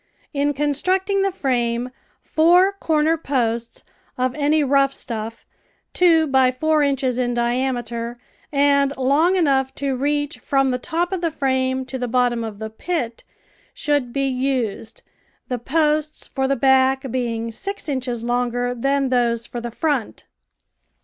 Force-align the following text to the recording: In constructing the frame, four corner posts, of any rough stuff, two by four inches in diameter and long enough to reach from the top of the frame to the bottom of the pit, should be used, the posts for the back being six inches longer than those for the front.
In 0.33 0.53
constructing 0.55 1.21
the 1.21 1.29
frame, 1.31 1.91
four 2.23 2.71
corner 2.73 3.17
posts, 3.17 3.83
of 4.17 4.33
any 4.33 4.63
rough 4.63 4.91
stuff, 4.91 5.45
two 5.93 6.25
by 6.25 6.49
four 6.49 6.81
inches 6.81 7.19
in 7.19 7.35
diameter 7.35 8.17
and 8.51 8.97
long 8.97 9.35
enough 9.35 9.75
to 9.75 9.95
reach 9.95 10.39
from 10.39 10.69
the 10.69 10.79
top 10.79 11.11
of 11.11 11.21
the 11.21 11.29
frame 11.29 11.85
to 11.85 11.99
the 11.99 12.07
bottom 12.07 12.43
of 12.43 12.57
the 12.57 12.71
pit, 12.71 13.23
should 13.75 14.11
be 14.11 14.25
used, 14.25 15.03
the 15.49 15.59
posts 15.59 16.25
for 16.25 16.47
the 16.47 16.55
back 16.55 17.11
being 17.11 17.51
six 17.51 17.87
inches 17.87 18.23
longer 18.23 18.73
than 18.73 19.09
those 19.09 19.45
for 19.45 19.61
the 19.61 19.69
front. 19.69 20.25